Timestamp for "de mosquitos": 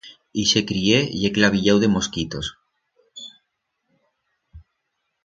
1.83-2.49